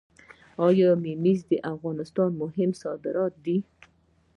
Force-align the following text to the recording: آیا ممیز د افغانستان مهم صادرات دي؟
آیا 0.67 0.89
ممیز 1.05 1.39
د 1.49 1.51
افغانستان 1.73 2.29
مهم 2.41 2.71
صادرات 2.81 3.33
دي؟ 3.45 3.57